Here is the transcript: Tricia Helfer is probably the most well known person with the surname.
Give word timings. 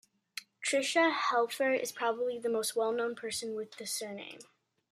Tricia 0.65 1.11
Helfer 1.13 1.79
is 1.79 1.91
probably 1.91 2.39
the 2.39 2.49
most 2.49 2.75
well 2.75 2.91
known 2.91 3.13
person 3.13 3.53
with 3.53 3.73
the 3.77 3.85
surname. 3.85 4.39